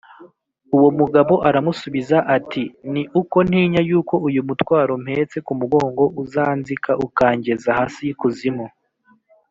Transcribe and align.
Uwo 0.75 0.89
mugabo 0.99 1.33
aramusubiza 1.47 2.17
ati: 2.37 2.63
“Ni 2.91 3.03
uko 3.21 3.37
ntinya 3.47 3.81
yuko 3.89 4.15
uyu 4.27 4.41
mutwaro 4.47 4.93
mpetse 5.03 5.37
mu 5.45 5.53
mugongo 5.61 6.03
uzanzika, 6.23 6.91
ukangeza 7.05 7.69
hasi 7.79 7.99
y’ikuzimu 8.07 8.65